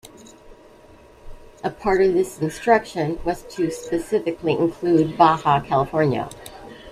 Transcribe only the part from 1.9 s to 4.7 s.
of this instruction was to specifically